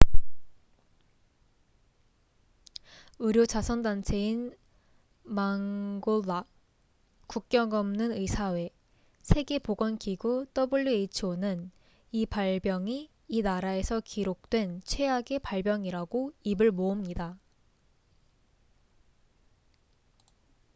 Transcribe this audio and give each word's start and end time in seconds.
의료 3.19 3.45
자선 3.45 3.83
단체인 3.83 4.55
mangola 5.27 6.43
국경 7.27 7.71
없는 7.71 8.11
의사회 8.11 8.71
세계보건기구who는 9.21 11.69
이 12.13 12.25
발병이 12.25 13.11
이 13.27 13.41
나라에서 13.43 13.99
기록된 13.99 14.81
최악의 14.85 15.37
발병이라고 15.43 16.33
입을 16.45 16.71
모읍니다 16.71 17.37